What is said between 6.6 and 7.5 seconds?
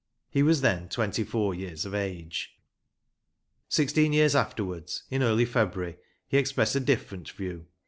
a different